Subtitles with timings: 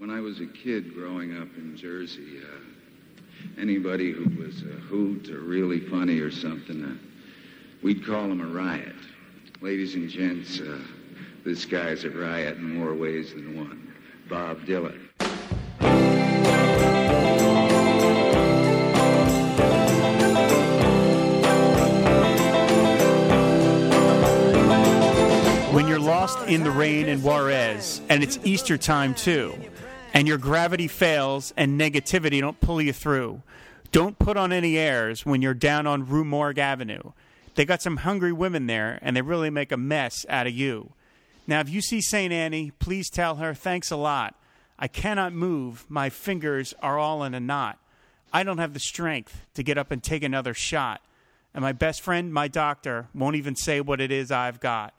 [0.00, 5.28] When I was a kid growing up in Jersey, uh, anybody who was a hoot
[5.28, 6.94] or really funny or something, uh,
[7.82, 8.96] we'd call him a riot.
[9.60, 10.78] Ladies and gents, uh,
[11.44, 13.92] this guy's a riot in more ways than one.
[14.26, 14.98] Bob Dylan.
[25.74, 29.54] When you're lost in the rain in Juarez, and it's Easter time too,
[30.12, 33.42] and your gravity fails and negativity don't pull you through,
[33.92, 37.12] don't put on any airs when you're down on Rue Morgue Avenue.
[37.54, 40.92] They got some hungry women there, and they really make a mess out of you.
[41.46, 42.32] Now, if you see St.
[42.32, 44.36] Annie, please tell her thanks a lot.
[44.78, 45.84] I cannot move.
[45.88, 47.78] My fingers are all in a knot.
[48.32, 51.00] I don't have the strength to get up and take another shot.
[51.52, 54.94] And my best friend, my doctor, won't even say what it is I've got.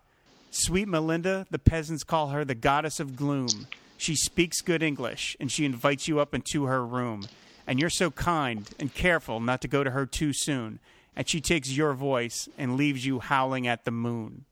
[0.50, 3.68] Sweet Melinda, the peasants call her the goddess of gloom.
[4.02, 7.28] She speaks good English, and she invites you up into her room.
[7.68, 10.80] And you're so kind and careful not to go to her too soon.
[11.16, 14.46] And she takes your voice and leaves you howling at the moon.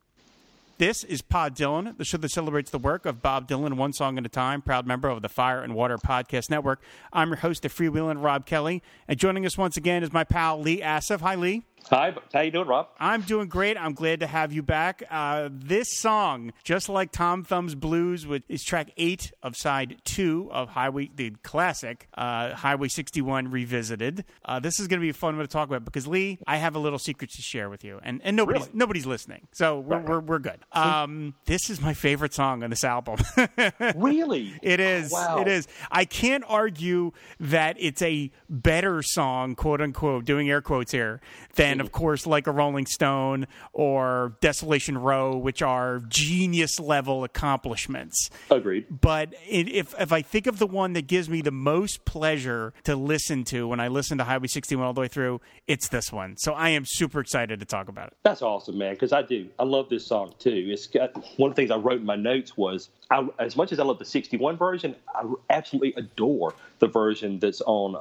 [0.80, 4.18] This is Pod Dylan, the show that celebrates the work of Bob Dylan one song
[4.18, 6.82] at a time, proud member of the Fire and Water Podcast Network.
[7.12, 10.58] I'm your host, the freewheeling Rob Kelly, and joining us once again is my pal
[10.58, 11.20] Lee Assef.
[11.20, 11.66] Hi, Lee.
[11.90, 12.90] Hi, how you doing, Rob?
[13.00, 13.78] I'm doing great.
[13.78, 15.02] I'm glad to have you back.
[15.10, 20.50] Uh, this song, just like Tom Thumb's Blues, which is track eight of side two
[20.52, 24.26] of Highway, the classic uh, Highway 61 revisited.
[24.44, 26.58] Uh, this is going to be a fun one to talk about because Lee, I
[26.58, 28.72] have a little secret to share with you, and and nobody's Really?
[28.74, 30.60] nobody's listening, so we're we're, we're good.
[30.72, 33.18] Um, this is my favorite song on this album.
[33.96, 34.54] Really?
[34.62, 35.12] It is.
[35.12, 35.42] Wow.
[35.42, 35.68] It is.
[35.92, 41.22] I can't argue that it's a better song, quote unquote, doing air quotes here,
[41.56, 48.30] than, of course, like a Rolling Stone or Desolation Row, which are genius level accomplishments.
[48.50, 48.86] Agreed.
[49.02, 52.74] But it, if if I think of the one that gives me the most pleasure
[52.84, 56.12] to listen to when I listen to Highway 61 all the way through, it's this
[56.12, 56.36] one.
[56.38, 58.18] So I am super excited to talk about it.
[58.24, 58.94] That's awesome, man.
[58.94, 59.50] Because I do.
[59.58, 60.59] I love this song too.
[60.62, 63.72] It's got one of the things I wrote in my notes was, I, as much
[63.72, 67.96] as I love the '61 version, I absolutely adore the version that's on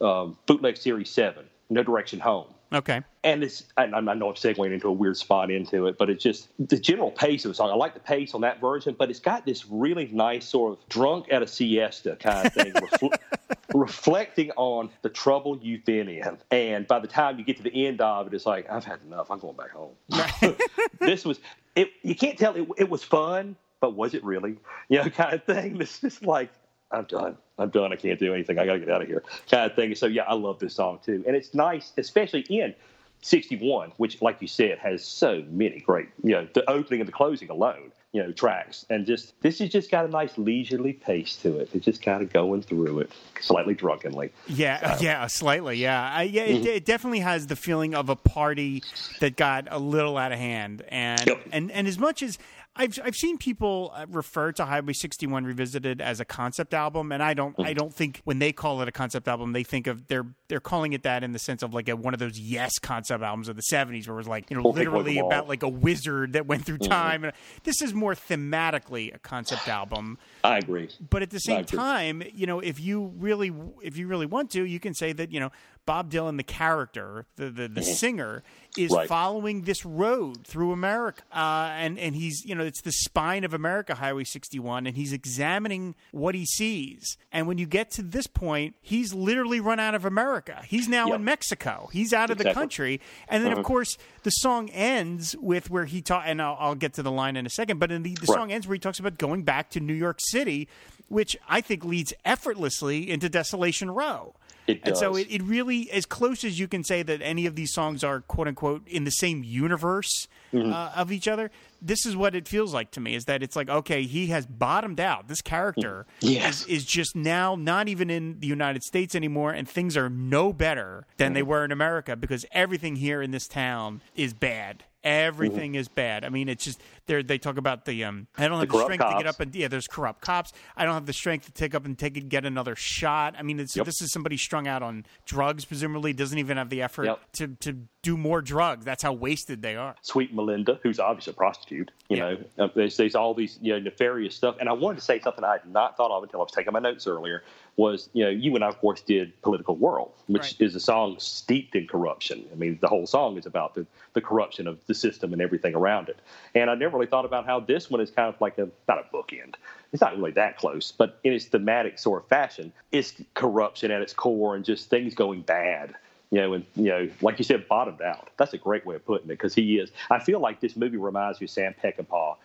[0.00, 2.46] um, um, Bootleg Series Seven, No Direction Home.
[2.72, 3.02] Okay.
[3.22, 6.08] And it's, and I I know I'm segueing into a weird spot into it, but
[6.08, 7.70] it's just the general pace of the song.
[7.70, 10.88] I like the pace on that version, but it's got this really nice sort of
[10.88, 13.14] drunk at a siesta kind of thing, refl-
[13.74, 16.38] reflecting on the trouble you've been in.
[16.50, 19.00] And by the time you get to the end of it, it's like, I've had
[19.02, 19.30] enough.
[19.30, 19.94] I'm going back home.
[21.00, 21.40] this was,
[21.74, 24.56] it, you can't tell it, it was fun, but was it really?
[24.88, 25.80] You know, kind of thing.
[25.80, 26.50] It's just like,
[26.92, 27.36] I'm done.
[27.58, 27.92] I'm done.
[27.92, 28.58] I can't do anything.
[28.58, 29.94] I got to get out of here, kind of thing.
[29.94, 32.74] So yeah, I love this song too, and it's nice, especially in
[33.22, 37.12] '61, which, like you said, has so many great, you know, the opening and the
[37.12, 41.36] closing alone, you know, tracks, and just this has just got a nice leisurely pace
[41.36, 41.70] to it.
[41.72, 44.32] It's just kind of going through it slightly drunkenly.
[44.46, 45.76] Yeah, yeah, slightly.
[45.78, 46.46] Yeah, I, yeah.
[46.46, 46.66] Mm-hmm.
[46.66, 48.82] It, it definitely has the feeling of a party
[49.20, 51.40] that got a little out of hand, and Yep.
[51.52, 52.38] and and as much as
[52.74, 57.22] I've I've seen people uh, refer to Highway 61 Revisited as a concept album, and
[57.22, 57.62] I don't Mm-hmm.
[57.68, 60.60] I don't think when they call it a concept album, they think of they're they're
[60.60, 63.48] calling it that in the sense of like a, one of those Yes concept albums
[63.48, 65.48] of the 70s, where it was like you know We'll take one of literally about
[65.48, 66.90] like a wizard that went through Mm-hmm.
[66.90, 67.24] time.
[67.24, 67.32] And
[67.64, 70.88] this is more thematically a concept album I agree.
[71.10, 73.52] but at the same time, you know, if you really
[73.82, 75.50] if you really want to, you can say that you know
[75.84, 78.42] Bob Dylan, the character, the the, the singer,
[78.76, 78.90] is.
[78.90, 79.08] Right.
[79.08, 83.52] following this road through America, uh, and and he's you know it's the spine of
[83.54, 87.16] America, Highway 61, and he's examining what he sees.
[87.32, 90.62] And when you get to this point, he's literally run out of America.
[90.66, 91.16] He's now Yep.
[91.16, 91.88] in Mexico.
[91.92, 93.64] He's out of the country, and then of Uh-huh.
[93.68, 97.36] course the song ends with where he talk, and I'll, I'll get to the line
[97.36, 97.78] in a second.
[97.78, 98.36] But in the, the Right.
[98.38, 100.68] song ends where he talks about going back to New York City,
[101.08, 104.34] which I think leads effortlessly into Desolation Row.
[104.68, 107.56] It And so it, it really, as close as you can say that any of
[107.56, 110.70] these songs are quote unquote in the same universe Mm-hmm.
[110.70, 111.50] uh, of each other,
[111.80, 114.44] this is what it feels like to me is that it's like, okay, he has
[114.44, 115.26] bottomed out.
[115.26, 116.60] This character Yes.
[116.60, 120.52] is, is just now not even in the United States anymore, and things are no
[120.52, 121.34] better than Mm-hmm.
[121.36, 124.84] they were in America because everything here in this town is bad.
[125.02, 126.22] Everything is bad.
[126.22, 128.26] I mean, it's just they they talk about the um.
[128.36, 129.68] I don't have the, corrupt strength to get up and yeah.
[129.68, 130.52] There's corrupt cops.
[130.76, 133.34] I don't have the strength to take up and take it, get another shot.
[133.38, 133.86] I mean, it's, Yep.
[133.86, 135.64] this is somebody strung out on drugs.
[135.64, 137.20] Presumably, doesn't even have the effort Yep.
[137.34, 138.84] to to do more drugs.
[138.84, 139.94] That's how wasted they are.
[140.02, 141.90] Sweet Melinda, who's obviously a prostitute.
[142.08, 142.22] You Yeah.
[142.58, 144.56] know, uh, there's, there's all these you know nefarious stuff.
[144.60, 146.72] And I wanted to say something I had not thought of until I was taking
[146.72, 147.42] my notes earlier.
[147.76, 150.60] Was you know you and I of course did Political World, which Right.
[150.60, 152.44] is a song steeped in corruption.
[152.52, 155.74] I mean, the whole song is about the the corruption of the system and everything
[155.74, 156.18] around it.
[156.54, 158.68] And I never never really thought about how this one is kind of like a
[158.86, 159.54] not a bookend.
[159.92, 164.02] It's not really that close, but in its thematic sort of fashion, it's corruption at
[164.02, 165.94] its core and just things going bad.
[166.30, 168.30] You know, and you know, like you said, bottomed out.
[168.38, 169.90] That's a great way of putting it because he is.
[170.10, 172.36] I feel like this movie reminds me of Sam Peckinpah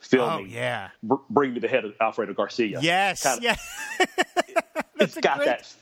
[0.00, 0.46] filming.
[0.46, 2.80] Oh yeah, Br- Bring Me the Head of Alfredo Garcia.
[2.80, 4.06] yes, Kinda- yeah.
[5.00, 5.72] it's a got great- that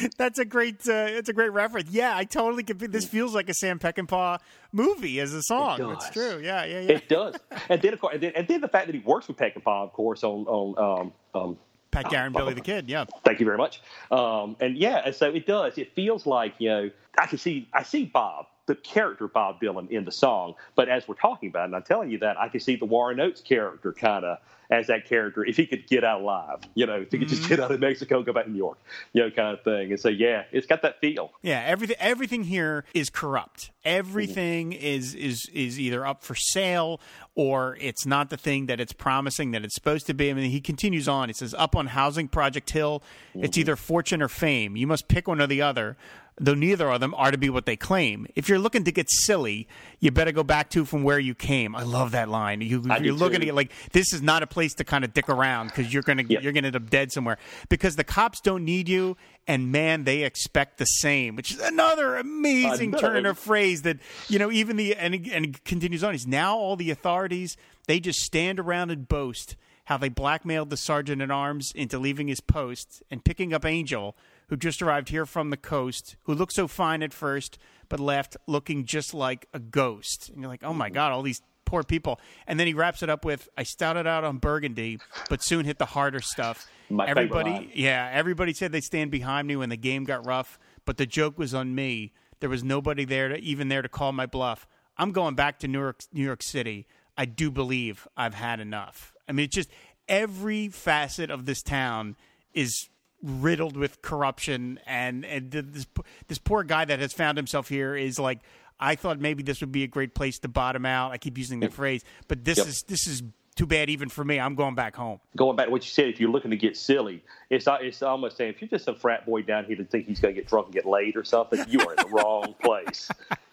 [0.18, 0.86] That's a great.
[0.88, 1.90] Uh, it's a great reference.
[1.90, 2.62] Yeah, I totally.
[2.62, 4.38] Could, this feels like a Sam Peckinpah
[4.72, 5.78] movie as a song.
[5.78, 6.14] That's does.
[6.14, 6.40] true.
[6.42, 6.92] Yeah, yeah, yeah.
[6.92, 7.36] It does,
[7.68, 9.84] and then of course, and then, and then the fact that he works with Peckinpah,
[9.84, 11.58] of course, on on um, um,
[11.90, 12.88] Pat Garrett, Billy the Kid.
[12.88, 13.04] Yeah.
[13.24, 13.82] Thank you very much.
[14.10, 15.78] Um, and yeah, so it does.
[15.78, 19.90] It feels like you know I can see I see Bob, the character Bob Dylan
[19.90, 22.48] in the song, but as we're talking about, it, and I'm telling you that I
[22.48, 24.38] can see the Warren Oates character kind of
[24.72, 27.42] as that character if he could get out alive, you know, if he could just
[27.42, 27.50] mm-hmm.
[27.50, 28.78] get out of Mexico, go back to New York,
[29.12, 29.90] you know, kind of thing.
[29.90, 31.30] And so yeah, it's got that feel.
[31.42, 33.70] Yeah, everything everything here is corrupt.
[33.84, 34.84] Everything mm-hmm.
[34.84, 37.00] is is is either up for sale
[37.34, 40.30] or it's not the thing that it's promising that it's supposed to be.
[40.30, 41.28] I mean, he continues on.
[41.28, 43.02] He says, "Up on Housing Project Hill,
[43.34, 43.60] it's mm-hmm.
[43.60, 44.76] either fortune or fame.
[44.76, 45.96] You must pick one or the other."
[46.40, 48.26] Though neither of them are to be what they claim.
[48.34, 49.68] If you're looking to get silly,
[50.00, 51.76] you better go back to from where you came.
[51.76, 52.62] I love that line.
[52.62, 53.46] You, you're looking too.
[53.46, 56.02] at it like this is not a place to kind of dick around because you're
[56.02, 56.42] gonna Yep.
[56.42, 57.36] you're gonna end up dead somewhere
[57.68, 62.16] because the cops don't need you and man they expect the same which is another
[62.16, 63.98] amazing Another- turn of phrase that
[64.28, 67.56] you know even the and, and continues on he's now all the authorities
[67.86, 69.56] they just stand around and boast
[69.86, 74.16] how they blackmailed the sergeant at arms into leaving his post and picking up angel
[74.52, 77.58] who just arrived here from the coast who looked so fine at first
[77.88, 80.94] but left looking just like a ghost and you're like oh my mm-hmm.
[80.94, 81.40] god all these
[81.72, 82.20] poor people.
[82.46, 84.98] And then he wraps it up with, "I started out on Burgundy,
[85.30, 89.56] but soon hit the harder stuff." My everybody, yeah, everybody said they'd stand behind me
[89.56, 92.12] when the game got rough, but the joke was on me.
[92.40, 94.66] There was nobody there to even there to call my bluff.
[94.98, 96.86] I'm going back to New York, New York City.
[97.16, 99.14] I do believe I've had enough.
[99.26, 99.70] I mean, it's just
[100.06, 102.16] every facet of this town
[102.52, 102.90] is
[103.22, 105.86] riddled with corruption and and this
[106.28, 108.40] this poor guy that has found himself here is like
[108.80, 111.12] I thought maybe this would be a great place to bottom out.
[111.12, 112.66] I keep using the phrase, but this Yep.
[112.66, 113.22] is this is
[113.54, 114.40] too bad even for me.
[114.40, 115.20] I'm going back home.
[115.36, 118.36] Going back to what you said, if you're looking to get silly, it's it's almost
[118.38, 120.48] saying if you're just a frat boy down here to think he's going to get
[120.48, 123.08] drunk and get laid or something, you are in the wrong place.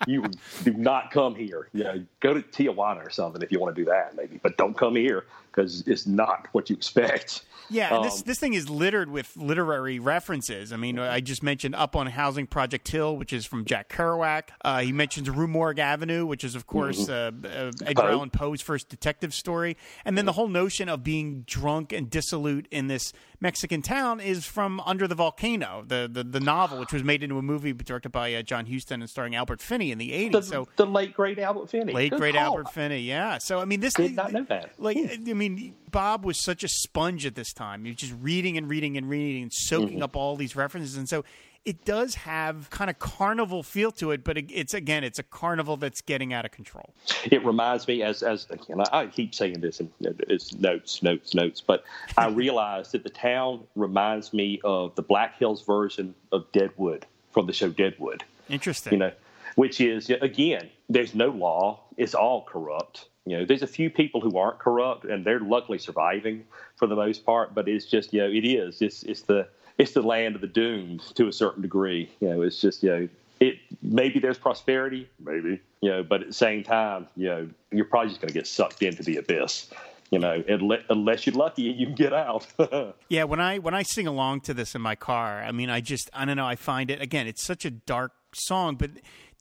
[0.07, 0.25] You
[0.63, 1.67] do not come here.
[1.73, 4.57] You know, go to Tijuana or something if you want to do that, maybe, but
[4.57, 5.25] don't come here
[5.59, 7.43] because it's not what you expect.
[7.71, 10.73] Yeah, and this Um, this thing is littered with literary references.
[10.73, 14.49] I mean, I just mentioned Up on Housing Project Hill, which is from Jack Kerouac.
[14.65, 18.07] Uh, he mentions Rue Morgue Avenue, which is, of course, uh, uh, Edgar Poe.
[18.07, 19.77] Allan Poe's first detective story.
[20.03, 24.45] And then the whole notion of being drunk and dissolute in this Mexican town is
[24.45, 28.11] from Under the Volcano, the the, the novel, which was made into a movie directed
[28.11, 30.31] by uh, John Huston and starring Albert Finney in the '80s.
[30.31, 32.43] The, so the late great Albert Finney, late Good great call.
[32.43, 33.37] Albert Finney, yeah.
[33.37, 34.73] So I mean, this Did not know that.
[34.77, 37.85] Like, I mean, Bob was such a sponge at this time.
[37.85, 40.03] He was just reading and reading and reading and soaking Mm-hmm.
[40.03, 41.23] up all these references, and so
[41.65, 44.23] it does have kind of carnival feel to it.
[44.23, 46.93] But it's again, it's a carnival that's getting out of control.
[47.25, 48.47] It reminds me, as as
[48.91, 51.61] I keep saying this, and it's notes, notes, notes.
[51.61, 51.83] But
[52.17, 57.47] I realized that the town reminds me of the Black Hills version of Deadwood from
[57.47, 58.23] the show Deadwood.
[58.49, 58.93] Interesting.
[58.93, 59.11] You know,
[59.55, 63.09] which is again, there's no law; it's all corrupt.
[63.25, 66.45] You know, there's a few people who aren't corrupt, and they're luckily surviving
[66.77, 67.53] for the most part.
[67.53, 68.81] But it's just, you know, it is.
[68.81, 69.47] It's it's the
[69.79, 72.11] it's the land of the doomed to a certain degree.
[72.19, 73.09] You know, it's just, you know,
[73.39, 77.85] it maybe there's prosperity, maybe, you know, but at the same time, you know, you're
[77.85, 79.69] probably just going to get sucked into the abyss.
[80.11, 82.45] You know, unless, unless you're lucky, you can get out.
[83.09, 85.81] Yeah, when I when I sing along to this in my car, I mean, I
[85.81, 86.47] just I don't know.
[86.47, 87.27] I find it again.
[87.27, 88.89] It's such a dark song, but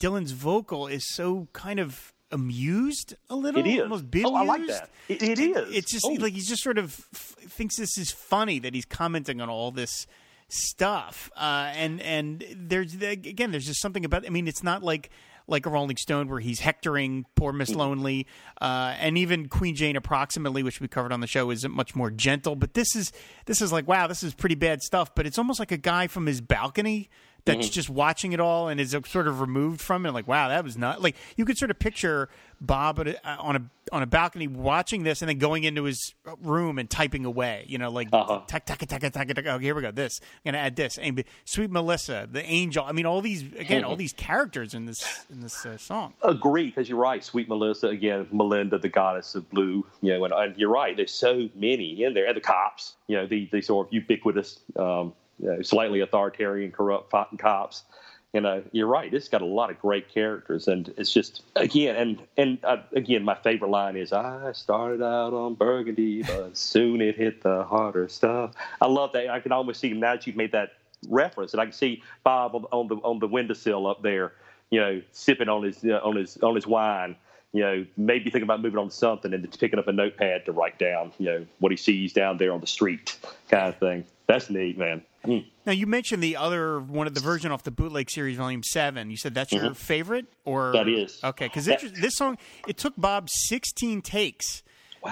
[0.01, 3.61] Dylan's vocal is so kind of amused a little.
[3.61, 3.81] It is.
[3.81, 4.33] almost bemused.
[4.33, 4.91] Oh, I like that.
[5.09, 5.75] It- it is.
[5.75, 6.13] It's just Oh.
[6.21, 9.71] like he's just sort of f- thinks this is funny that he's commenting on all
[9.71, 10.07] this
[10.49, 14.27] stuff, uh, and and there's again, there's just something about.
[14.27, 15.11] I mean, it's not like.
[15.51, 17.79] Like a Rolling Stone, where he's hectoring poor Miss Mm-hmm.
[17.79, 18.27] Lonely,
[18.61, 22.11] uh, and even Queen Jane, approximately, which we covered on the show, is much more
[22.11, 22.55] gentle.
[22.55, 23.13] But this is
[23.47, 25.15] this is like, wow, this is pretty bad stuff.
[25.15, 27.09] But it's almost like a guy from his balcony
[27.45, 27.73] that's Mm-hmm.
[27.73, 30.13] just watching it all and is sort of removed from it.
[30.13, 32.29] Like, wow, that was not like you could sort of picture
[32.61, 36.79] Bob uh, on a on a balcony watching this and then going into his room
[36.79, 37.65] and typing away.
[37.69, 38.43] You know, like Uh-huh.
[38.47, 39.29] tack tack tack tack tack.
[39.29, 39.47] tack.
[39.47, 39.91] Oh, here we go.
[39.93, 40.99] This I'm gonna add this.
[40.99, 42.85] And Sweet Melissa, the angel.
[42.85, 43.89] I mean, all these again, Mm-hmm.
[43.91, 46.15] all these characters in this in this uh, song.
[46.23, 47.25] agree because you're right.
[47.25, 49.87] Sweet Melissa again, Melinda, the goddess of blue.
[50.03, 50.95] You know, and, and you're right.
[50.97, 52.27] There's so many in there.
[52.27, 52.95] And the cops.
[53.07, 57.85] You know, the the sort of ubiquitous, um, you know, slightly authoritarian, corrupt cops.
[58.33, 59.13] you know, you're right.
[59.13, 63.25] It's got a lot of great characters, and it's just again, and and uh, again,
[63.25, 68.09] my favorite line is, "I started out on Burgundy, but soon it hit the harder
[68.09, 69.31] stuff." I love that.
[69.31, 70.73] I can almost see now that you've made that
[71.09, 74.33] reference, and I can see Bob on, on the on the windowsill up there,
[74.71, 77.17] you know, sipping on his uh, on his on his wine.
[77.53, 80.53] You know, maybe thinking about moving on to something and picking up a notepad to
[80.53, 83.19] write down, you know, what he sees down there on the street,
[83.51, 84.05] kind of thing.
[84.27, 85.03] That's neat, man.
[85.25, 85.47] Mm.
[85.65, 89.11] Now you mentioned the other one of the version off the bootleg series, Volume Seven.
[89.11, 89.77] You said that's your Mhm.
[89.77, 91.19] favorite, or That is.
[91.25, 91.47] okay?
[91.47, 92.37] Because this song
[92.67, 94.63] it took Bob 16 takes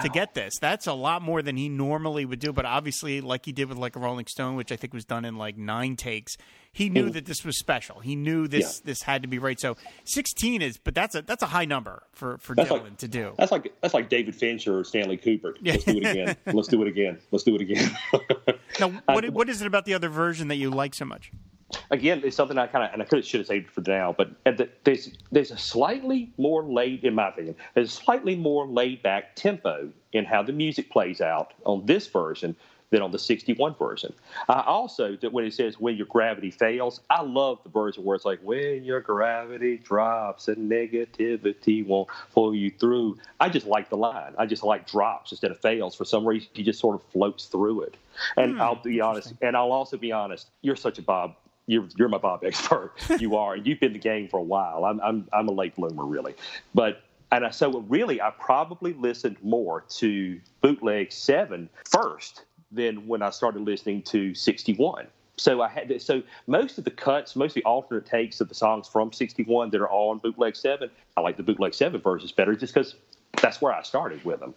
[0.02, 0.54] to get this.
[0.60, 2.52] That's a lot more than he normally would do.
[2.52, 5.24] But obviously, like he did with like a Rolling Stone, which I think was done
[5.24, 6.36] in like nine takes,
[6.72, 7.12] he knew Mm.
[7.14, 8.00] that this was special.
[8.00, 9.58] He knew this this had to be right.
[9.58, 12.96] So 16 is, but that's a that's a high number for for That's Dylan like-
[12.98, 13.32] to do.
[13.38, 15.56] That's like that's like David Fincher or Stanley Kubrick.
[15.62, 16.36] Let's do it again.
[16.46, 17.18] Let's do it again.
[17.30, 17.96] Let's do it again.
[18.80, 21.30] Now, what what is it about the other version that you like so much?
[21.90, 24.14] Again, it's something I kind of and I could should have saved it for now,
[24.16, 28.36] but at the, there's there's a slightly more laid, in my opinion, there's a slightly
[28.36, 32.56] more laid back tempo in how the music plays out on this version
[32.90, 34.12] than on the 61 version.
[34.48, 38.14] I also that when it says when your gravity fails, I love the version where
[38.14, 43.18] it's like when your gravity drops and negativity won't pull you through.
[43.40, 44.34] I just like the line.
[44.38, 45.96] I just like drops instead of fails.
[45.96, 47.96] For some reason, he just sort of floats through it.
[48.36, 50.48] And Hmm, I'll be honest, and I'll also be honest.
[50.62, 51.34] You're such a Bob
[51.66, 52.92] you're you're my Bob expert.
[53.18, 54.84] You are, and you've been in the game for a while.
[54.84, 56.34] I'm I'm I'm a late bloomer, really.
[56.74, 63.22] But and I, so really, I probably listened more to bootleg seven first than when
[63.22, 65.06] I started listening to 61.
[65.38, 68.54] So I had so most of the cuts, most of the alternate takes of the
[68.54, 70.90] songs from 61 that are all on bootleg seven.
[71.16, 72.94] I like the bootleg seven versions better, just because
[73.42, 74.54] that's where I started with them.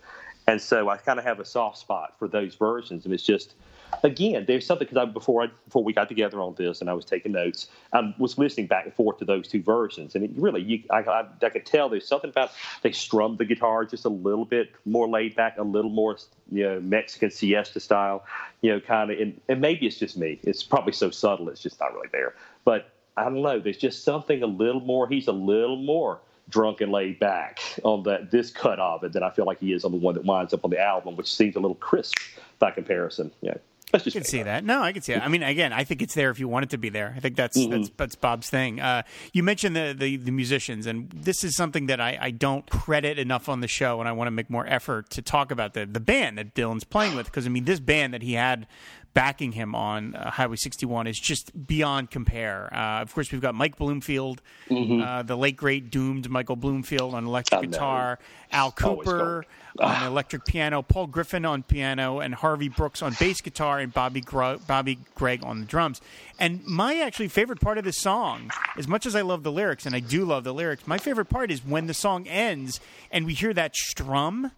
[0.47, 3.55] And so I kind of have a soft spot for those versions, and it's just
[4.03, 6.93] again, there's something because I before I before we got together on this and I
[6.93, 10.31] was taking notes, I was listening back and forth to those two versions, and it
[10.35, 14.05] really, you, I, I, I could tell there's something about they strummed the guitar just
[14.05, 16.17] a little bit more laid back, a little more
[16.51, 18.25] you know Mexican siesta style,
[18.61, 19.19] you know, kind of.
[19.19, 20.39] And, and maybe it's just me.
[20.43, 22.35] It's probably so subtle, it's just not really there.
[22.65, 23.59] But I don't know.
[23.59, 25.07] There's just something a little more.
[25.07, 29.23] He's a little more drunk and laid back on that this cut of it than
[29.23, 31.31] I feel like he is on the one that winds up on the album, which
[31.31, 32.17] seems a little crisp
[32.57, 33.31] by comparison.
[33.41, 33.55] Yeah,
[33.93, 34.63] just I can see that.
[34.63, 35.21] No, I can see it.
[35.21, 37.13] I mean, again, I think it's there if you want it to be there.
[37.15, 37.71] I think that's Mm-hmm.
[37.71, 38.79] that's that's Bob's thing.
[38.79, 39.01] Uh,
[39.33, 43.17] you mentioned the, the the musicians, and this is something that I, I don't credit
[43.19, 45.85] enough on the show, and I want to make more effort to talk about the
[45.85, 48.67] the band that Dylan's playing with because I mean, this band that he had
[49.13, 52.73] backing him on uh, Highway 61 is just beyond compare.
[52.73, 57.25] Uh, of course, we've got Mike Bloomfield, uh, the late great doomed Michael Bloomfield on
[57.25, 57.71] electric Mm-hmm.
[57.71, 58.19] Guitar,
[58.51, 59.43] Al Kooper
[59.79, 64.21] on electric piano, Paul Griffin on piano, and Harvey Brooks on bass guitar, and Bobby
[64.21, 66.01] Gro- Bobby Gregg on the drums.
[66.39, 69.85] And my actually favorite part of the song, as much as I love the lyrics,
[69.85, 72.79] and I do love the lyrics, my favorite part is when the song ends
[73.11, 74.51] and we hear that strum.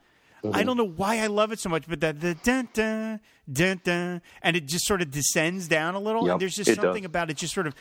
[0.53, 3.19] I don't know why I love it so much, but that the dun dun
[3.51, 6.69] dun dun, and it just sort of descends down a little, Yep, and there's just
[6.69, 6.83] it does.
[6.83, 7.75] something about it, just sort of,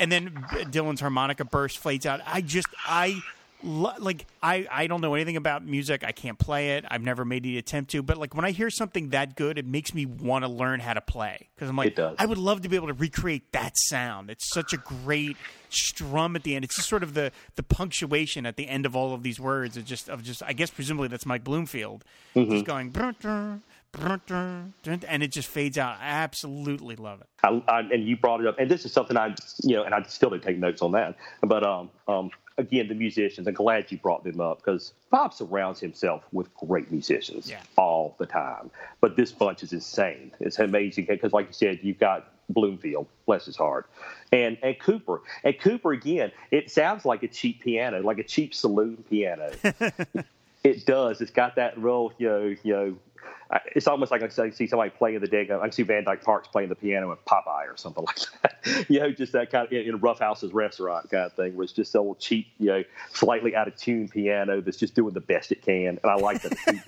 [0.00, 0.30] and then
[0.70, 2.20] Dylan's harmonica burst fades out.
[2.26, 3.20] I just I
[3.62, 6.04] like I I don't know anything about music.
[6.04, 6.84] I can't play it.
[6.88, 8.02] I've never made the attempt to.
[8.02, 10.94] But like when I hear something that good, it makes me want to learn how
[10.94, 11.88] to play because I'm like.
[12.18, 14.30] I would love to be able to recreate that sound.
[14.30, 15.36] It's such a great
[15.70, 16.64] strum at the end.
[16.64, 19.76] It's just sort of the the punctuation at the end of all of these words.
[19.76, 22.52] It just of just I guess presumably that's Mike Bloomfield Mm-hmm.
[22.52, 22.92] just going.
[25.08, 25.96] And it just fades out.
[26.00, 27.26] I absolutely love it.
[27.42, 29.34] I, I, and you brought it up, and this is something I,
[29.64, 31.16] you know, and I still didn't take notes on that.
[31.40, 33.46] But um, um, again, the musicians.
[33.46, 37.60] I'm glad you brought them up because Bob surrounds himself with great musicians Yeah.
[37.76, 38.70] all the time.
[39.00, 40.32] But this bunch is insane.
[40.40, 43.88] It's amazing because, like you said, you've got Bloomfield, bless his heart,
[44.32, 45.20] and and Kooper.
[45.44, 49.50] And Kooper again, it sounds like a cheap piano, like a cheap saloon piano.
[50.64, 51.20] it does.
[51.20, 52.96] It's got that real, you know, you know.
[53.74, 55.50] It's almost like I see somebody playing the dig.
[55.50, 58.90] I can see Van Dyke Parks playing the piano at Popeye or something like that.
[58.90, 61.64] you know, just that kind of in, in Rough House's restaurant kind of thing, where
[61.64, 62.84] it's just a little cheap, you know,
[63.14, 65.98] slightly out of tune piano that's just doing the best it can.
[66.02, 66.82] And I like that.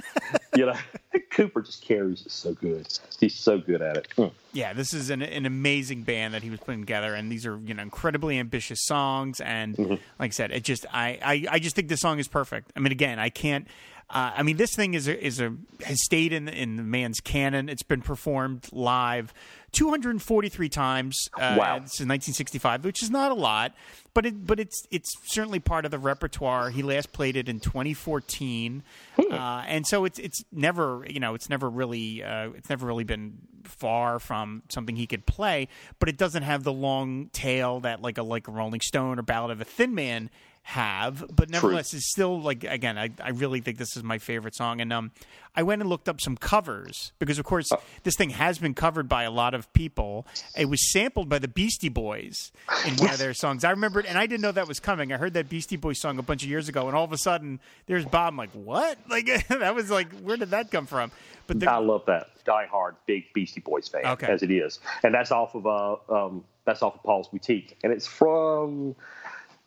[0.54, 0.74] you know,
[1.30, 2.86] Kooper just carries it so good.
[3.18, 4.08] He's so good at it.
[4.18, 4.32] Mm.
[4.52, 7.58] Yeah, this is an, an amazing band that he was putting together, and these are
[7.64, 9.40] you know incredibly ambitious songs.
[9.40, 9.94] And Mm-hmm.
[10.18, 12.70] like I said, it just I, I I just think this song is perfect.
[12.76, 13.66] I mean, again, I can't.
[14.12, 17.20] Uh, I mean, this thing is a, is a has stayed in in the man's
[17.20, 17.68] canon.
[17.68, 19.32] It's been performed live
[19.72, 21.76] 243 times uh, Wow.
[21.78, 23.72] since 1965, which is not a lot,
[24.12, 26.70] but it but it's it's certainly part of the repertoire.
[26.70, 28.82] He last played it in 2014,
[29.30, 33.04] uh, and so it's it's never you know it's never really uh, it's never really
[33.04, 35.68] been far from something he could play,
[36.00, 39.22] but it doesn't have the long tail that like a like a Rolling Stone or
[39.22, 40.30] Ballad of a Thin Man
[40.70, 44.54] have, but nevertheless it's still like again I, I really think this is my favorite
[44.54, 45.10] song and um
[45.56, 47.68] I went and looked up some covers because of course
[48.04, 50.28] this thing has been covered by a lot of people.
[50.56, 52.52] It was sampled by the Beastie Boys
[52.86, 53.64] in one of their songs.
[53.64, 55.12] I remembered and I didn't know that was coming.
[55.12, 57.18] I heard that Beastie Boys song a bunch of years ago and all of a
[57.18, 58.96] sudden there's Bob I'm like what?
[59.10, 61.10] Like that was like where did that come from?
[61.48, 62.28] But the, I love that.
[62.44, 64.28] Die hard, big Beastie Boys fan, Okay.
[64.28, 67.92] as it is, and that's off of uh, um, that's off of Paul's Boutique, and
[67.92, 68.94] it's from.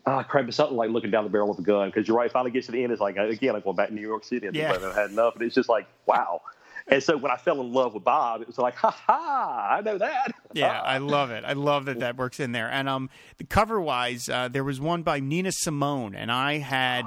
[0.06, 1.88] Ah, crap, it's something like looking down the barrel of a gun.
[1.90, 2.92] Because you're right, finally gets to the end.
[2.92, 4.48] It's like again, I'm going back to New York City.
[4.48, 4.74] and Yeah.
[4.74, 6.42] I've had enough, and it's just like wow.
[6.90, 9.82] And so when I fell in love with Bob, it was like, ha ha, I
[9.82, 10.34] know that.
[10.56, 11.44] Yeah, I love it.
[11.46, 12.70] I love that that works in there.
[12.70, 17.06] And um, the cover wise, uh, there was one by Nina Simone, and I had,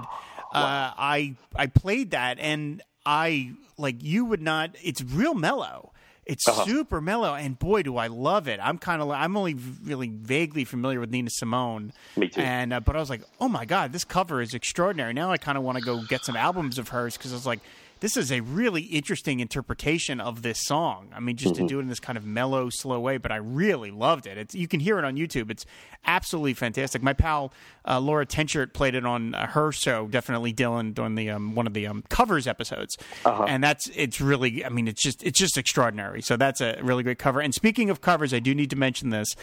[0.53, 4.75] uh, I I played that, and I like you would not.
[4.83, 5.93] It's real mellow.
[6.27, 8.59] It's super mellow, and boy, do I love it!
[8.61, 9.55] I'm kind of, I'm only
[9.85, 12.41] really vaguely familiar with Nina Simone, Me too.
[12.41, 15.13] And uh, but I was like, oh my god, this cover is extraordinary.
[15.13, 17.47] Now I kind of want to go get some albums of hers because I was
[17.47, 17.61] like,
[18.01, 21.09] this is a really interesting interpretation of this song.
[21.15, 21.65] I mean, just Mm-hmm.
[21.65, 24.37] to do it in this kind of mellow, slow way, but I really loved it.
[24.37, 25.51] It's you can hear it on YouTube.
[25.51, 25.65] It's
[26.05, 27.03] absolutely fantastic.
[27.03, 27.53] My pal
[27.89, 31.67] uh, Laura Tenschert played it on uh, her show, definitely Dylan, during the um, one
[31.67, 33.45] of the um, covers episodes, Uh-huh.
[33.49, 34.65] and that's it's really.
[34.65, 36.21] I mean, it's just it's just extraordinary.
[36.23, 37.41] So that's a really great cover.
[37.41, 39.35] And speaking of covers, I do need to mention this.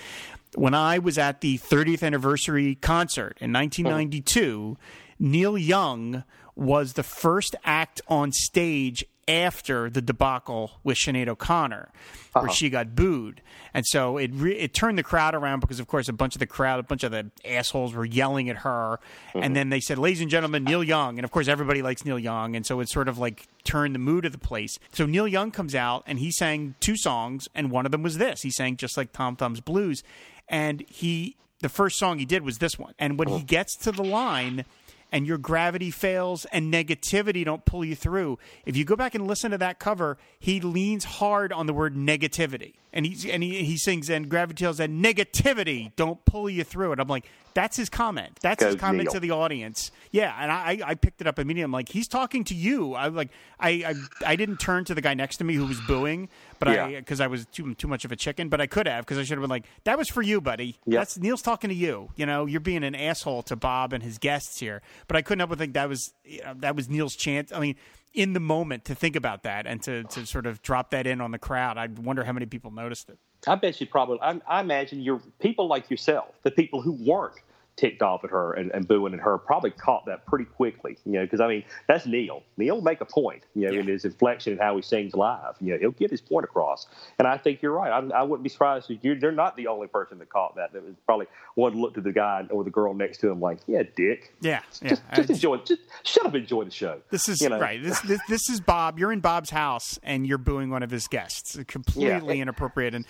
[0.55, 4.77] When I was at the 30th anniversary concert in 1992,
[5.19, 6.23] Neil Young
[6.55, 11.89] was the first act on stage after the debacle with Sinead O'Connor,
[12.33, 12.53] where uh-huh.
[12.53, 13.41] she got booed,
[13.73, 16.39] and so it re- it turned the crowd around because, of course, a bunch of
[16.39, 18.99] the crowd, a bunch of the assholes were yelling at her,
[19.33, 19.53] and mm-hmm.
[19.53, 22.55] then they said, "Ladies and gentlemen, Neil Young," and of course, everybody likes Neil Young,
[22.55, 24.77] and so it sort of like turned the mood of the place.
[24.91, 28.17] So Neil Young comes out and he sang two songs, and one of them was
[28.17, 28.41] this.
[28.41, 30.03] He sang just like Tom Thumb's Blues,
[30.49, 33.45] and he the first song he did was this one, and when he mm-hmm.
[33.45, 34.65] gets to the line
[35.13, 38.39] and your gravity fails and negativity don't pull you through.
[38.65, 41.95] If you go back and listen to that cover, he leans hard on the word
[41.95, 42.73] negativity.
[42.95, 46.91] And he's and he, he sings and gravity fails and negativity don't pull you through.
[46.91, 48.39] And I'm like, that's his comment.
[48.41, 49.13] That's his comment Neil.
[49.13, 49.91] to the audience.
[50.11, 51.63] Yeah, and I, I picked it up immediately.
[51.63, 52.93] I'm like, he's talking to you.
[52.93, 53.29] I like
[53.59, 53.93] I, I
[54.31, 56.29] I didn't turn to the guy next to me who was booing,
[56.59, 58.49] but I because I was too too much of a chicken.
[58.49, 60.77] But I could have because I should have been like, that was for you, buddy.
[60.85, 60.99] Yep.
[60.99, 62.09] That's Neil's talking to you.
[62.15, 64.81] You know, you're being an asshole to Bob and his guests here.
[65.07, 67.51] But I couldn't help but think that was you know, that was Neil's chance.
[67.51, 67.75] I mean,
[68.13, 71.21] in the moment to think about that and to to sort of drop that in
[71.21, 71.77] on the crowd.
[71.77, 73.17] I wonder how many people noticed it.
[73.47, 74.19] I bet you probably.
[74.21, 77.35] I, I imagine you're people like yourself, the people who weren't
[77.75, 80.97] ticked off at her and, and booing at her, probably caught that pretty quickly.
[81.05, 82.43] You know, because I mean, that's Neil.
[82.57, 83.43] Neil will make a point.
[83.55, 85.55] You know, in his inflection and how he sings live.
[85.59, 86.87] You know, he'll get his point across.
[87.19, 87.91] And I think you're right.
[87.91, 89.15] I, I wouldn't be surprised if you're.
[89.19, 90.73] They're not the only person that caught that.
[90.73, 93.59] That was probably one looked at the guy or the girl next to him like,
[93.67, 94.33] yeah, dick.
[94.41, 94.89] Yeah, yeah.
[94.89, 95.57] Just, just I- enjoy.
[95.57, 96.99] Just shut up, and enjoy the show.
[97.09, 97.59] This is you know?
[97.59, 97.81] right.
[97.81, 98.99] This, this this is Bob.
[98.99, 101.57] You're in Bob's house and you're booing one of his guests.
[101.67, 102.41] Completely Yeah.
[102.43, 102.93] inappropriate.
[102.95, 103.05] And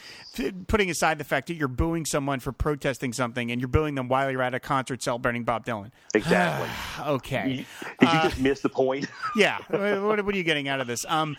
[0.68, 4.08] putting aside the fact that you're booing someone for protesting something and you're booing them
[4.08, 5.92] while you're at a concert celebrating Bob Dylan.
[6.14, 6.70] Exactly.
[7.06, 7.66] Okay.
[8.00, 9.08] Did you just miss the point?
[9.36, 9.58] yeah.
[9.70, 11.06] What, what are you getting out of this?
[11.08, 11.38] Um,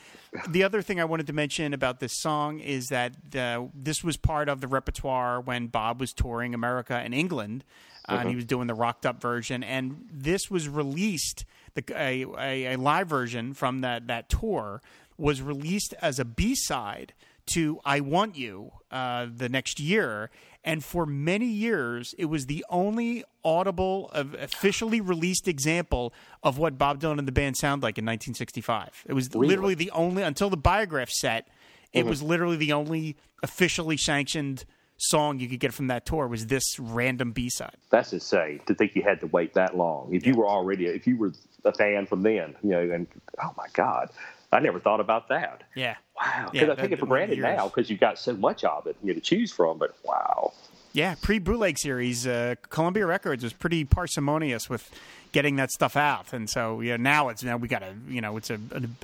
[0.48, 4.16] the other thing I wanted to mention about this song is that uh, this was
[4.16, 7.64] part of the repertoire when Bob was touring America and England,
[8.08, 9.62] uh, and he was doing the rocked up version.
[9.62, 14.82] And this was released, the, a, a, a live version from that, that tour
[15.16, 17.14] was released as a B side
[17.46, 20.30] to I Want You uh, the next year.
[20.64, 26.78] And for many years, it was the only audible, of officially released example of what
[26.78, 29.04] Bob Dylan and the band sound like in 1965.
[29.06, 31.48] It was literally the only, until the Biograph set,
[31.92, 32.08] it mm-hmm.
[32.08, 34.64] was literally the only officially sanctioned
[34.96, 37.76] song you could get from that tour was this random B-side.
[37.90, 40.14] That's insane to think you had to wait that long.
[40.14, 41.32] If you were already, if you were
[41.64, 43.06] a fan from then, you know, and
[43.42, 44.10] oh my God,
[44.54, 45.64] I never thought about that.
[45.74, 45.96] Yeah.
[46.16, 46.50] Wow.
[46.52, 48.96] Yeah, Because I take it for granted now because you've got so much of it
[49.02, 49.78] you to choose from.
[49.78, 50.52] But wow.
[50.92, 54.88] Yeah, pre Bootleg series, uh, Columbia Records was pretty parsimonious with
[55.32, 56.32] getting that stuff out.
[56.32, 58.96] And so yeah, now it's now we got a you know it's a, an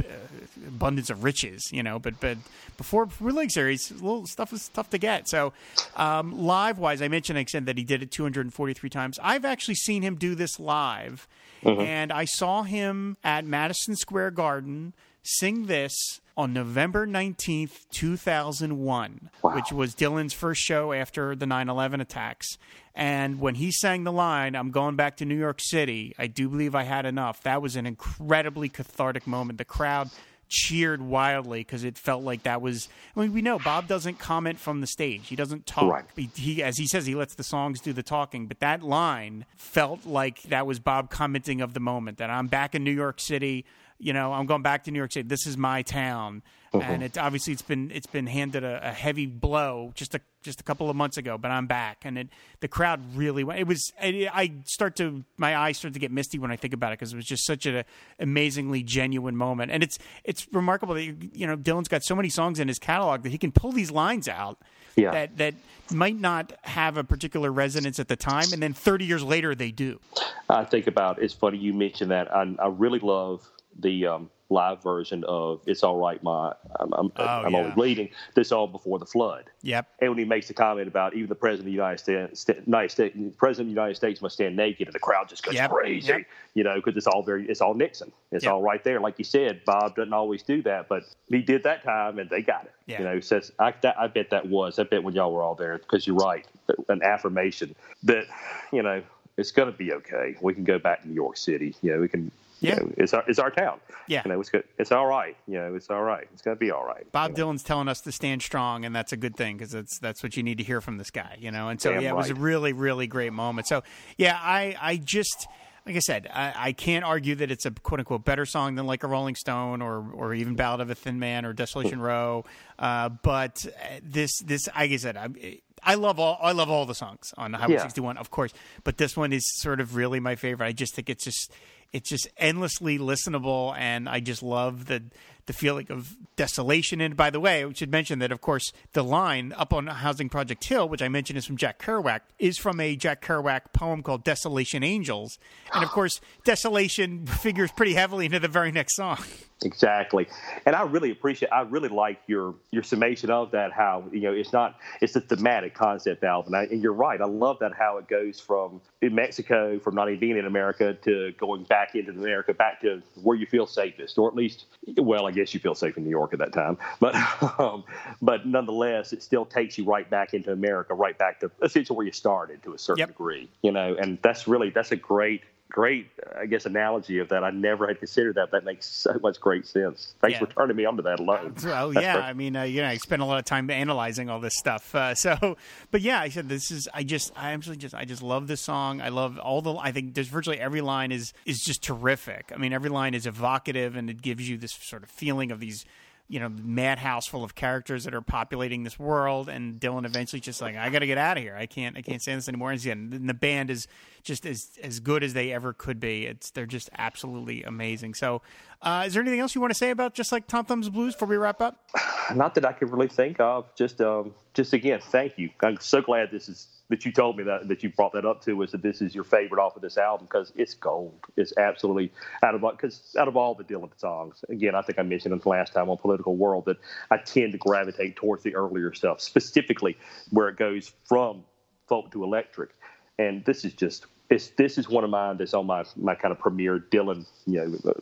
[0.68, 1.98] abundance of riches, you know.
[1.98, 2.38] But but
[2.76, 5.28] before League Series, little stuff was tough to get.
[5.28, 5.52] So
[5.96, 9.18] um, live wise, I mentioned I said that he did it 243 times.
[9.20, 11.26] I've actually seen him do this live,
[11.64, 11.80] mm-hmm.
[11.80, 19.54] and I saw him at Madison Square Garden sing this on November 19th, 2001, wow.
[19.54, 22.56] which was Dylan's first show after the 9 11 attacks.
[22.94, 26.48] And when he sang the line, I'm going back to New York City, I do
[26.48, 29.58] believe I had enough, that was an incredibly cathartic moment.
[29.58, 30.10] The crowd
[30.50, 32.88] cheered wildly because it felt like that was.
[33.16, 35.28] I mean, we know Bob doesn't comment from the stage.
[35.28, 35.90] He doesn't talk.
[35.90, 36.04] Right.
[36.16, 38.46] He, he, as he says, he lets the songs do the talking.
[38.46, 42.18] But that line felt like that was Bob commenting of the moment.
[42.18, 43.64] That I'm back in New York City
[44.00, 45.28] you know, I'm going back to New York City.
[45.28, 46.90] This is my town, mm-hmm.
[46.90, 50.58] and it obviously it's been it's been handed a, a, heavy blow just a just
[50.58, 52.28] a couple of months ago, but I'm back, and it
[52.60, 53.60] the crowd really went.
[53.60, 56.92] It was I start to my eyes start to get misty when I think about
[56.92, 57.84] it because it was just such an
[58.18, 62.58] amazingly genuine moment, and it's it's remarkable that you know Dylan's got so many songs
[62.58, 64.58] in his catalog that he can pull these lines out.
[64.96, 65.12] Yeah.
[65.12, 65.54] That that
[65.92, 69.70] might not have a particular resonance at the time, and then 30 years later they
[69.70, 70.00] do.
[70.48, 72.34] I think about it's funny you mentioned that.
[72.34, 73.48] I, I really love
[73.80, 77.58] the um, live version of "It's All Right, My I'm, I'm, oh, I'm yeah.
[77.58, 79.44] Only Bleeding." This all before the flood.
[79.62, 79.86] Yep.
[80.00, 82.90] And when he makes the comment about even the president of the United States, United
[82.90, 85.70] States, president of the United States must stand naked, and the crowd just goes yep.
[85.70, 86.08] crazy.
[86.08, 86.22] Yep.
[86.54, 88.12] You know, because it's all very, it's all Nixon.
[88.32, 88.52] It's yep.
[88.52, 89.00] all right there.
[89.00, 92.42] Like you said, Bob doesn't always do that, but he did that time, and they
[92.42, 92.72] got it.
[92.86, 92.98] Yeah.
[92.98, 94.78] You know, says I, that, I bet that was.
[94.78, 96.46] I bet when y'all were all there, because you're right,
[96.88, 98.24] an affirmation that
[98.72, 99.02] you know
[99.36, 100.36] it's going to be okay.
[100.40, 101.74] We can go back to New York City.
[101.82, 103.80] You know, we can yeah, you know, it's our it's our town.
[104.06, 104.64] Yeah, you know, it's good.
[104.78, 105.36] It's all right.
[105.46, 106.28] You know, it's all right.
[106.32, 107.10] It's gonna be all right.
[107.12, 107.52] Bob you know?
[107.52, 110.36] Dylan's telling us to stand strong, and that's a good thing because that's that's what
[110.36, 111.36] you need to hear from this guy.
[111.38, 113.66] You know, and so Damn yeah, it was a really really great moment.
[113.66, 113.82] So
[114.16, 115.48] yeah, I I just.
[115.86, 118.86] Like I said, I, I can't argue that it's a quote unquote better song than
[118.86, 122.44] like a Rolling Stone or or even Ballad of a Thin Man or Desolation Row.
[122.78, 123.64] Uh, but
[124.02, 127.54] this this like I said, I, I love all I love all the songs on
[127.54, 127.82] Highway Yeah.
[127.82, 128.52] 61, of course.
[128.84, 130.66] But this one is sort of really my favorite.
[130.66, 131.50] I just think it's just
[131.92, 135.02] it's just endlessly listenable, and I just love the
[135.46, 137.00] the feeling of desolation.
[137.00, 140.28] And by the way, we should mention that, of course, the line up on Housing
[140.28, 144.02] Project Hill, which I mentioned is from Jack Kerouac, is from a Jack Kerouac poem
[144.02, 145.38] called Desolation Angels.
[145.74, 145.92] And of ah.
[145.92, 149.18] course, desolation figures pretty heavily into the very next song.
[149.62, 150.26] Exactly,
[150.64, 151.50] and I really appreciate.
[151.50, 153.72] I really like your your summation of that.
[153.72, 156.54] How you know it's not it's a thematic concept, Alvin.
[156.54, 157.20] I, and you're right.
[157.20, 160.94] I love that how it goes from in Mexico, from not even being in America
[161.02, 164.64] to going back into America, back to where you feel safest, or at least,
[164.96, 166.78] well, I guess you feel safe in New York at that time.
[166.98, 167.14] But
[167.60, 167.84] um,
[168.22, 172.06] but nonetheless, it still takes you right back into America, right back to essentially where
[172.06, 173.08] you started to a certain Yep.
[173.08, 173.50] degree.
[173.62, 177.44] You know, and that's really that's a great great, I guess, analogy of that.
[177.44, 178.50] I never had considered that.
[178.50, 180.14] That makes so much great sense.
[180.20, 180.46] Thanks Yeah.
[180.46, 181.54] for turning me onto that alone.
[181.64, 182.14] Well, That's yeah.
[182.14, 182.24] great.
[182.24, 184.94] I mean, uh, you know, I spent a lot of time analyzing all this stuff.
[184.94, 185.56] Uh, so,
[185.90, 186.88] but yeah, I said this is.
[186.92, 189.00] I just, I absolutely just, I just love this song.
[189.00, 189.74] I love all the.
[189.76, 192.52] I think there's virtually every line is is just terrific.
[192.54, 195.60] I mean, every line is evocative, and it gives you this sort of feeling of
[195.60, 195.84] these.
[196.30, 200.62] You know, madhouse full of characters that are populating this world, and Dylan eventually just
[200.62, 201.56] like, I got to get out of here.
[201.56, 202.70] I can't, I can't stand this anymore.
[202.70, 203.88] And again, the band is
[204.22, 206.26] just as as good as they ever could be.
[206.26, 208.14] It's they're just absolutely amazing.
[208.14, 208.42] So,
[208.80, 211.14] uh, is there anything else you want to say about just like Tom Thumb's Blues
[211.14, 211.84] before we wrap up?
[212.34, 213.66] Not that I could really think of.
[213.76, 215.50] Just, um, just again, thank you.
[215.62, 218.44] I'm so glad this is that you told me that that you brought that up
[218.44, 221.18] to us that this is your favorite off of this album because it's gold.
[221.36, 224.44] It's absolutely out of because out of all the Dylan songs.
[224.48, 226.78] Again, I think I mentioned it last time on Political World that
[227.10, 229.96] I tend to gravitate towards the earlier stuff, specifically
[230.30, 231.44] where it goes from
[231.88, 232.70] folk to electric.
[233.18, 236.32] And this is just it's this is one of mine that's on my my kind
[236.32, 237.94] of premier Dylan you know uh,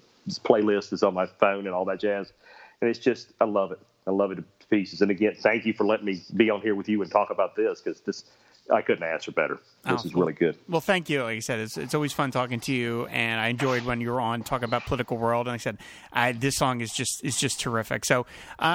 [0.44, 2.33] playlist is on my phone and all that jazz.
[2.81, 3.81] And it's just I love it.
[4.07, 5.03] I love it to pieces.
[5.03, 7.55] And again, thank you for letting me be on here with you and talk about
[7.55, 8.24] this because this
[8.72, 9.59] I couldn't answer better.
[9.85, 10.57] This Oh, is really good.
[10.68, 11.22] Well, thank you.
[11.22, 14.11] Like I said, it's, it's always fun talking to you, and I enjoyed when you
[14.11, 15.46] were on talking about political world.
[15.46, 15.78] And like I said,
[16.12, 18.04] I, this song is just is just terrific.
[18.04, 18.24] So uh,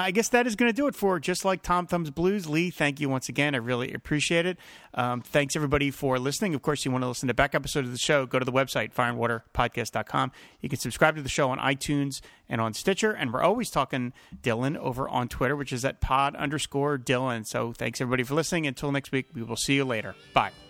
[0.06, 2.48] I guess that is going to do it for just like Tom Thumb's Blues.
[2.48, 3.54] Lee, thank you once again.
[3.54, 4.58] I really appreciate it.
[4.94, 6.54] Um, thanks everybody for listening.
[6.54, 8.52] Of course, you want to listen to back episodes of the show, go to the
[8.52, 10.32] website fireandwaterpodcast.com.
[10.60, 14.12] You can subscribe to the show on iTunes and on Stitcher, and we're always talking
[14.42, 17.46] Dylan over on Twitter, which is at pod underscore Dylan.
[17.46, 18.66] So thanks everybody for listening.
[18.66, 20.14] Until next week, we will see you later.
[20.32, 20.63] Bye.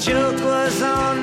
[0.00, 1.17] joke was on